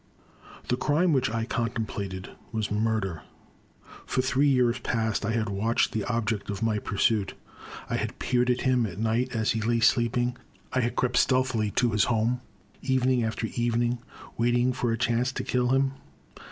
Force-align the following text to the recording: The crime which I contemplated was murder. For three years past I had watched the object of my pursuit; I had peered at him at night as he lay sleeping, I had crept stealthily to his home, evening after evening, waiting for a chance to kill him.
The 0.69 0.77
crime 0.77 1.13
which 1.13 1.29
I 1.29 1.45
contemplated 1.45 2.31
was 2.51 2.71
murder. 2.71 3.21
For 4.07 4.23
three 4.23 4.47
years 4.47 4.79
past 4.79 5.23
I 5.27 5.33
had 5.33 5.47
watched 5.47 5.91
the 5.91 6.05
object 6.05 6.49
of 6.49 6.63
my 6.63 6.79
pursuit; 6.79 7.35
I 7.87 7.97
had 7.97 8.17
peered 8.17 8.49
at 8.49 8.61
him 8.61 8.87
at 8.87 8.97
night 8.97 9.35
as 9.35 9.51
he 9.51 9.61
lay 9.61 9.79
sleeping, 9.79 10.37
I 10.73 10.79
had 10.79 10.95
crept 10.95 11.17
stealthily 11.17 11.69
to 11.75 11.91
his 11.91 12.05
home, 12.05 12.41
evening 12.81 13.23
after 13.23 13.45
evening, 13.55 13.99
waiting 14.39 14.73
for 14.73 14.91
a 14.91 14.97
chance 14.97 15.31
to 15.33 15.43
kill 15.43 15.67
him. 15.67 15.91